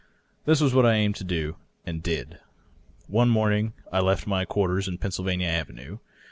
[0.45, 2.39] This was what I aimed to do, and did.
[3.05, 5.99] One morning T left; my quarters in Pennsylvania Avenue.